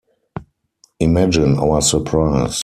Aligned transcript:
Imagine 0.99 1.59
our 1.59 1.79
surprise. 1.79 2.59